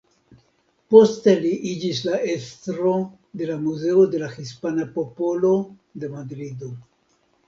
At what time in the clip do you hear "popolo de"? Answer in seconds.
4.97-6.11